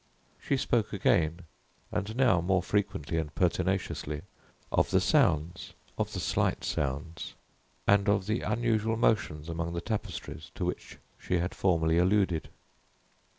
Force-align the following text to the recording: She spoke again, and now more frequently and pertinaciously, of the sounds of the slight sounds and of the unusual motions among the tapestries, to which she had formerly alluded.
She 0.41 0.57
spoke 0.57 0.93
again, 0.93 1.41
and 1.91 2.15
now 2.15 2.41
more 2.41 2.63
frequently 2.63 3.19
and 3.19 3.35
pertinaciously, 3.35 4.23
of 4.71 4.89
the 4.89 4.99
sounds 4.99 5.75
of 5.95 6.13
the 6.13 6.19
slight 6.19 6.63
sounds 6.63 7.35
and 7.85 8.09
of 8.09 8.25
the 8.25 8.41
unusual 8.41 8.97
motions 8.97 9.47
among 9.47 9.73
the 9.73 9.79
tapestries, 9.81 10.49
to 10.55 10.65
which 10.65 10.97
she 11.19 11.37
had 11.37 11.53
formerly 11.53 11.99
alluded. 11.99 12.49